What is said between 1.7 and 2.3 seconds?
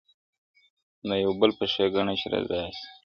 ښېګڼه چي